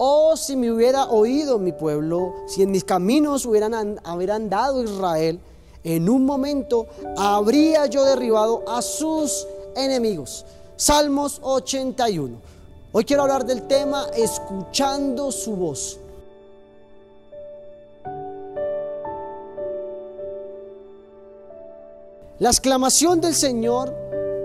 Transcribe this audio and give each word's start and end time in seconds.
Oh, 0.00 0.36
si 0.36 0.54
me 0.54 0.70
hubiera 0.70 1.06
oído 1.06 1.58
mi 1.58 1.72
pueblo, 1.72 2.32
si 2.46 2.62
en 2.62 2.70
mis 2.70 2.84
caminos 2.84 3.44
hubieran 3.44 3.98
haber 4.04 4.30
andado 4.30 4.84
Israel, 4.84 5.40
en 5.82 6.08
un 6.08 6.24
momento 6.24 6.86
habría 7.16 7.86
yo 7.86 8.04
derribado 8.04 8.62
a 8.68 8.80
sus 8.80 9.44
enemigos. 9.74 10.44
Salmos 10.76 11.40
81. 11.42 12.36
Hoy 12.92 13.04
quiero 13.04 13.22
hablar 13.22 13.44
del 13.44 13.66
tema 13.66 14.06
escuchando 14.14 15.32
su 15.32 15.56
voz. 15.56 15.98
La 22.38 22.50
exclamación 22.50 23.20
del 23.20 23.34
Señor 23.34 23.92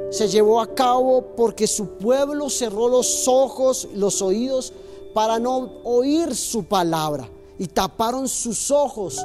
se 0.10 0.28
llevó 0.28 0.60
a 0.60 0.74
cabo 0.74 1.22
porque 1.38 1.68
su 1.68 1.90
pueblo 1.90 2.50
cerró 2.50 2.88
los 2.88 3.28
ojos, 3.28 3.88
los 3.94 4.24
oídos 4.24 4.74
para 5.14 5.40
no 5.40 5.82
oír 5.84 6.36
su 6.36 6.66
palabra 6.66 7.30
y 7.58 7.68
taparon 7.68 8.28
sus 8.28 8.72
ojos 8.72 9.24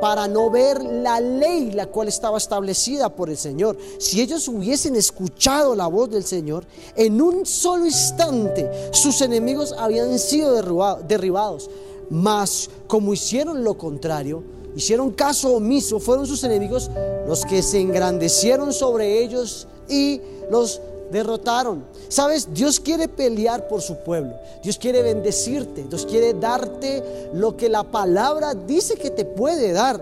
para 0.00 0.28
no 0.28 0.50
ver 0.50 0.82
la 0.82 1.20
ley 1.20 1.72
la 1.72 1.86
cual 1.86 2.08
estaba 2.08 2.38
establecida 2.38 3.14
por 3.14 3.30
el 3.30 3.36
Señor. 3.36 3.76
Si 3.98 4.20
ellos 4.20 4.46
hubiesen 4.48 4.96
escuchado 4.96 5.74
la 5.74 5.86
voz 5.86 6.10
del 6.10 6.24
Señor, 6.24 6.64
en 6.96 7.20
un 7.20 7.44
solo 7.46 7.86
instante 7.86 8.70
sus 8.92 9.20
enemigos 9.20 9.74
habían 9.76 10.18
sido 10.18 10.54
derribados. 11.02 11.70
Mas 12.10 12.70
como 12.86 13.12
hicieron 13.12 13.64
lo 13.64 13.76
contrario, 13.76 14.42
hicieron 14.76 15.10
caso 15.10 15.54
omiso, 15.54 16.00
fueron 16.00 16.26
sus 16.26 16.44
enemigos 16.44 16.90
los 17.26 17.44
que 17.44 17.62
se 17.62 17.80
engrandecieron 17.80 18.72
sobre 18.72 19.22
ellos 19.22 19.66
y 19.88 20.20
los 20.50 20.80
derrotaron. 21.10 21.84
Sabes, 22.08 22.52
Dios 22.52 22.80
quiere 22.80 23.08
pelear 23.08 23.68
por 23.68 23.82
su 23.82 23.96
pueblo. 23.98 24.34
Dios 24.62 24.78
quiere 24.78 25.02
bendecirte. 25.02 25.84
Dios 25.84 26.06
quiere 26.06 26.34
darte 26.34 27.30
lo 27.34 27.56
que 27.56 27.68
la 27.68 27.84
palabra 27.84 28.54
dice 28.54 28.94
que 28.94 29.10
te 29.10 29.24
puede 29.24 29.72
dar. 29.72 30.00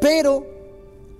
Pero 0.00 0.44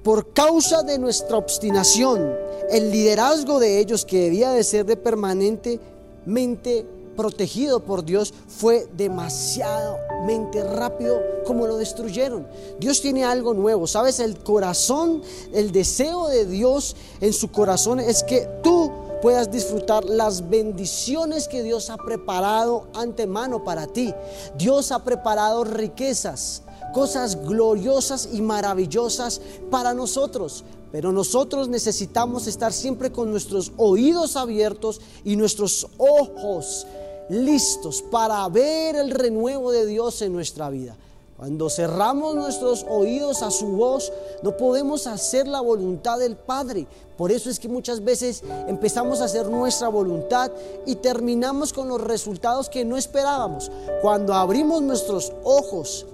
por 0.02 0.32
causa 0.32 0.82
de 0.82 0.98
nuestra 0.98 1.36
obstinación, 1.36 2.32
el 2.70 2.91
liderazgo 2.91 3.58
de 3.58 3.78
ellos 3.80 4.04
que 4.04 4.20
debía 4.20 4.52
de 4.52 4.62
ser 4.62 4.86
de 4.86 4.96
permanentemente 4.96 6.86
protegido 7.17 7.81
por 7.81 8.05
Dios 8.05 8.33
fue 8.47 8.86
demasiadamente 8.97 10.62
rápido 10.62 11.20
como 11.47 11.67
lo 11.67 11.77
destruyeron. 11.77 12.47
Dios 12.78 13.00
tiene 13.00 13.25
algo 13.25 13.55
nuevo, 13.55 13.86
¿sabes? 13.86 14.20
El 14.20 14.39
corazón, 14.39 15.22
el 15.53 15.72
deseo 15.72 16.28
de 16.28 16.44
Dios 16.44 16.97
en 17.20 17.33
su 17.33 17.50
corazón 17.50 18.00
es 18.00 18.22
que 18.22 18.48
tú 18.62 18.92
puedas 19.22 19.50
disfrutar 19.50 20.05
las 20.05 20.48
bendiciones 20.48 21.48
que 21.48 21.62
Dios 21.62 21.91
ha 21.91 21.97
preparado 21.97 22.89
antemano 22.94 23.64
para 23.64 23.87
ti. 23.87 24.14
Dios 24.56 24.92
ha 24.92 25.03
preparado 25.03 25.64
riquezas, 25.64 26.62
cosas 26.92 27.42
gloriosas 27.44 28.28
y 28.33 28.42
maravillosas 28.42 29.41
para 29.70 29.94
nosotros. 29.94 30.64
Pero 30.92 31.12
nosotros 31.12 31.69
necesitamos 31.69 32.47
estar 32.47 32.72
siempre 32.72 33.11
con 33.11 33.31
nuestros 33.31 33.72
oídos 33.77 34.37
abiertos 34.37 35.00
y 35.25 35.37
nuestros 35.37 35.89
ojos 35.98 36.87
listos 37.28 38.02
para 38.02 38.48
ver 38.48 38.96
el 38.96 39.10
renuevo 39.10 39.72
de 39.72 39.86
Dios 39.86 40.22
en 40.22 40.32
nuestra 40.32 40.70
vida. 40.70 40.96
Cuando 41.36 41.69
cerramos 41.69 42.34
nuestros 42.34 42.86
oídos 42.88 43.42
a 43.42 43.50
su 43.50 43.66
voz, 43.66 44.10
no 44.42 44.56
podemos 44.56 45.06
hacer 45.06 45.47
la 45.47 45.60
voluntad 45.60 46.19
del 46.19 46.34
Padre. 46.34 46.86
Por 47.19 47.30
eso 47.30 47.50
es 47.50 47.60
que 47.60 47.69
muchas 47.69 48.02
veces 48.02 48.42
empezamos 48.66 49.20
a 49.20 49.24
hacer 49.24 49.47
nuestra 49.47 49.88
voluntad 49.88 50.50
y 50.86 50.97
terminamos 50.97 51.74
con 51.74 51.88
los 51.88 52.00
resultados 52.00 52.70
que 52.70 52.86
no 52.86 52.97
esperábamos. 52.97 53.70
Cuando 54.00 54.32
abrimos 54.32 54.80
nuestros 54.80 55.30
ojos 55.44 56.06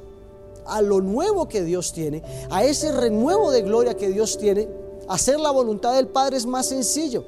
a 0.66 0.82
lo 0.82 1.00
nuevo 1.00 1.46
que 1.48 1.62
Dios 1.62 1.92
tiene, 1.92 2.24
a 2.50 2.64
ese 2.64 2.90
renuevo 2.90 3.52
de 3.52 3.62
gloria 3.62 3.96
que 3.96 4.08
Dios 4.08 4.38
tiene, 4.38 4.68
hacer 5.08 5.38
la 5.38 5.52
voluntad 5.52 5.94
del 5.94 6.08
Padre 6.08 6.36
es 6.36 6.46
más 6.46 6.66
sencillo. 6.66 7.24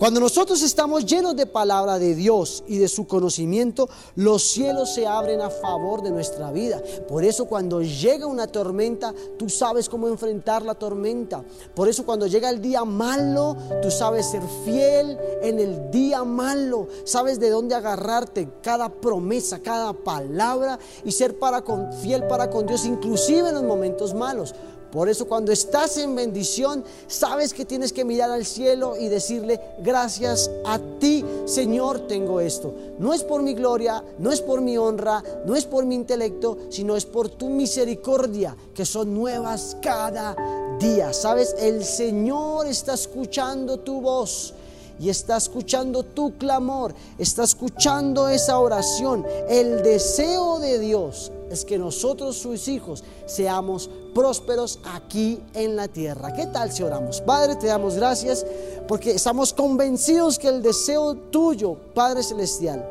Cuando 0.00 0.18
nosotros 0.18 0.62
estamos 0.62 1.04
llenos 1.04 1.36
de 1.36 1.44
palabra 1.44 1.98
de 1.98 2.14
Dios 2.14 2.64
y 2.66 2.78
de 2.78 2.88
su 2.88 3.06
conocimiento, 3.06 3.86
los 4.14 4.42
cielos 4.42 4.94
se 4.94 5.06
abren 5.06 5.42
a 5.42 5.50
favor 5.50 6.02
de 6.02 6.10
nuestra 6.10 6.50
vida. 6.50 6.82
Por 7.06 7.22
eso 7.22 7.44
cuando 7.44 7.82
llega 7.82 8.24
una 8.24 8.46
tormenta, 8.46 9.12
tú 9.38 9.50
sabes 9.50 9.90
cómo 9.90 10.08
enfrentar 10.08 10.62
la 10.62 10.74
tormenta. 10.74 11.44
Por 11.74 11.86
eso 11.86 12.06
cuando 12.06 12.26
llega 12.26 12.48
el 12.48 12.62
día 12.62 12.82
malo, 12.86 13.54
tú 13.82 13.90
sabes 13.90 14.24
ser 14.30 14.40
fiel 14.64 15.18
en 15.42 15.58
el 15.58 15.90
día 15.90 16.24
malo. 16.24 16.88
Sabes 17.04 17.38
de 17.38 17.50
dónde 17.50 17.74
agarrarte 17.74 18.48
cada 18.62 18.88
promesa, 18.88 19.58
cada 19.58 19.92
palabra 19.92 20.78
y 21.04 21.12
ser 21.12 21.38
para 21.38 21.60
con, 21.60 21.92
fiel 21.92 22.26
para 22.26 22.48
con 22.48 22.64
Dios, 22.64 22.86
inclusive 22.86 23.50
en 23.50 23.54
los 23.56 23.64
momentos 23.64 24.14
malos. 24.14 24.54
Por 24.92 25.08
eso 25.08 25.26
cuando 25.26 25.52
estás 25.52 25.96
en 25.98 26.14
bendición, 26.14 26.84
sabes 27.06 27.54
que 27.54 27.64
tienes 27.64 27.92
que 27.92 28.04
mirar 28.04 28.30
al 28.30 28.44
cielo 28.44 28.96
y 28.96 29.08
decirle, 29.08 29.60
gracias 29.82 30.50
a 30.64 30.78
ti, 30.98 31.24
Señor, 31.44 32.06
tengo 32.08 32.40
esto. 32.40 32.74
No 32.98 33.14
es 33.14 33.22
por 33.22 33.42
mi 33.42 33.54
gloria, 33.54 34.02
no 34.18 34.32
es 34.32 34.40
por 34.40 34.60
mi 34.60 34.76
honra, 34.76 35.22
no 35.46 35.54
es 35.54 35.64
por 35.64 35.84
mi 35.84 35.94
intelecto, 35.94 36.58
sino 36.70 36.96
es 36.96 37.06
por 37.06 37.28
tu 37.28 37.48
misericordia, 37.48 38.56
que 38.74 38.84
son 38.84 39.14
nuevas 39.14 39.76
cada 39.80 40.36
día. 40.78 41.12
Sabes, 41.12 41.54
el 41.58 41.84
Señor 41.84 42.66
está 42.66 42.94
escuchando 42.94 43.78
tu 43.78 44.00
voz 44.00 44.54
y 45.00 45.08
está 45.08 45.38
escuchando 45.38 46.02
tu 46.02 46.36
clamor, 46.36 46.94
está 47.18 47.44
escuchando 47.44 48.28
esa 48.28 48.58
oración. 48.58 49.24
El 49.48 49.82
deseo 49.82 50.58
de 50.58 50.78
Dios 50.78 51.32
es 51.50 51.64
que 51.64 51.78
nosotros, 51.78 52.36
sus 52.36 52.68
hijos, 52.68 53.02
seamos 53.24 53.88
prósperos 54.14 54.78
aquí 54.84 55.42
en 55.54 55.74
la 55.74 55.88
tierra. 55.88 56.34
¿Qué 56.34 56.46
tal 56.46 56.70
si 56.70 56.82
oramos? 56.82 57.22
Padre, 57.22 57.56
te 57.56 57.66
damos 57.66 57.94
gracias 57.94 58.44
porque 58.86 59.12
estamos 59.12 59.54
convencidos 59.54 60.38
que 60.38 60.48
el 60.48 60.60
deseo 60.62 61.14
tuyo, 61.14 61.76
Padre 61.94 62.22
Celestial, 62.22 62.86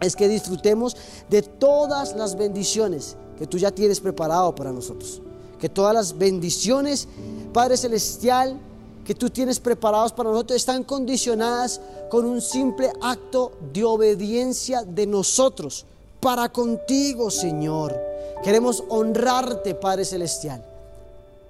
es 0.00 0.14
que 0.14 0.28
disfrutemos 0.28 0.96
de 1.28 1.42
todas 1.42 2.14
las 2.14 2.36
bendiciones 2.36 3.16
que 3.36 3.48
tú 3.48 3.58
ya 3.58 3.72
tienes 3.72 3.98
preparado 3.98 4.54
para 4.54 4.70
nosotros. 4.70 5.20
Que 5.58 5.68
todas 5.68 5.94
las 5.94 6.16
bendiciones, 6.16 7.08
Padre 7.52 7.76
Celestial, 7.76 8.60
que 9.04 9.14
tú 9.14 9.30
tienes 9.30 9.60
preparados 9.60 10.12
para 10.12 10.30
nosotros 10.30 10.56
están 10.56 10.82
condicionadas 10.82 11.80
con 12.10 12.24
un 12.24 12.40
simple 12.40 12.90
acto 13.02 13.52
de 13.72 13.84
obediencia 13.84 14.82
de 14.82 15.06
nosotros 15.06 15.84
para 16.20 16.48
contigo, 16.48 17.30
Señor. 17.30 17.94
Queremos 18.42 18.82
honrarte, 18.88 19.74
Padre 19.74 20.04
Celestial, 20.04 20.64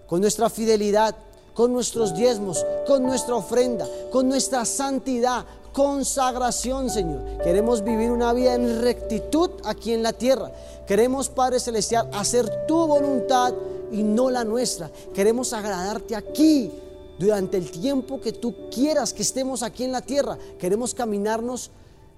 con 0.06 0.20
nuestra 0.20 0.50
fidelidad, 0.50 1.14
con 1.54 1.72
nuestros 1.72 2.14
diezmos, 2.14 2.64
con 2.86 3.04
nuestra 3.04 3.36
ofrenda, 3.36 3.86
con 4.10 4.28
nuestra 4.28 4.64
santidad, 4.64 5.44
consagración, 5.72 6.90
Señor. 6.90 7.20
Queremos 7.42 7.84
vivir 7.84 8.10
una 8.10 8.32
vida 8.32 8.54
en 8.54 8.82
rectitud 8.82 9.50
aquí 9.64 9.92
en 9.92 10.02
la 10.02 10.12
tierra. 10.12 10.50
Queremos, 10.86 11.28
Padre 11.28 11.60
Celestial, 11.60 12.10
hacer 12.12 12.66
tu 12.66 12.86
voluntad 12.86 13.54
y 13.92 14.02
no 14.02 14.30
la 14.30 14.44
nuestra. 14.44 14.90
Queremos 15.14 15.52
agradarte 15.52 16.16
aquí 16.16 16.72
durante 17.18 17.56
el 17.56 17.70
tiempo 17.70 18.20
que 18.20 18.32
tú 18.32 18.54
quieras 18.70 19.12
que 19.12 19.22
estemos 19.22 19.62
aquí 19.62 19.84
en 19.84 19.92
la 19.92 20.00
tierra. 20.00 20.38
Queremos 20.58 20.94
caminarnos 20.94 21.70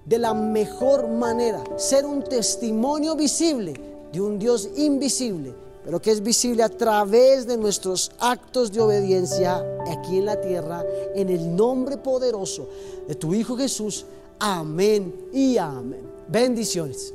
de 0.05 0.17
la 0.17 0.33
mejor 0.33 1.07
manera, 1.09 1.63
ser 1.75 2.05
un 2.05 2.23
testimonio 2.23 3.15
visible 3.15 3.73
de 4.11 4.21
un 4.21 4.39
Dios 4.39 4.69
invisible, 4.77 5.53
pero 5.83 6.01
que 6.01 6.11
es 6.11 6.23
visible 6.23 6.63
a 6.63 6.69
través 6.69 7.45
de 7.45 7.57
nuestros 7.57 8.11
actos 8.19 8.71
de 8.71 8.79
obediencia 8.79 9.63
aquí 9.89 10.17
en 10.17 10.25
la 10.25 10.39
tierra, 10.39 10.85
en 11.13 11.29
el 11.29 11.55
nombre 11.55 11.97
poderoso 11.97 12.67
de 13.07 13.15
tu 13.15 13.33
Hijo 13.33 13.57
Jesús. 13.57 14.05
Amén 14.39 15.13
y 15.33 15.57
amén. 15.57 16.07
Bendiciones. 16.29 17.13